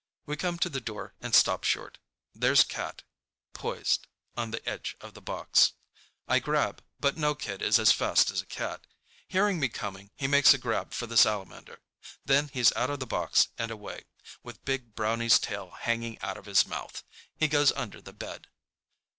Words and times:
We 0.25 0.35
come 0.35 0.57
to 0.57 0.67
the 0.67 0.81
door 0.81 1.13
and 1.21 1.35
stop 1.35 1.63
short. 1.63 1.99
There's 2.33 2.63
Cat, 2.63 3.03
poised 3.53 4.07
on 4.35 4.49
the 4.49 4.67
edge 4.67 4.95
of 4.99 5.13
the 5.13 5.21
box. 5.21 5.73
I 6.27 6.39
grab, 6.39 6.83
but 6.99 7.17
no 7.17 7.35
kid 7.35 7.61
is 7.61 7.77
as 7.77 7.91
fast 7.91 8.31
as 8.31 8.41
a 8.41 8.47
cat. 8.47 8.87
Hearing 9.27 9.59
me 9.59 9.69
coming, 9.69 10.09
he 10.15 10.25
makes 10.25 10.49
his 10.53 10.59
grab 10.59 10.95
for 10.95 11.05
the 11.05 11.17
salamander. 11.17 11.77
Then 12.25 12.47
he's 12.51 12.75
out 12.75 12.89
of 12.89 12.99
the 12.99 13.05
box 13.05 13.49
and 13.59 13.69
away, 13.69 14.05
with 14.41 14.65
Big 14.65 14.95
Brownie's 14.95 15.37
tail 15.37 15.69
hanging 15.69 16.19
out 16.21 16.35
of 16.37 16.45
his 16.47 16.65
mouth. 16.65 17.03
He 17.35 17.47
goes 17.47 17.71
under 17.73 18.01
the 18.01 18.11
bed. 18.11 18.47